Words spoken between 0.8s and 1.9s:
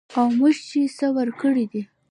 څه ورکړي دي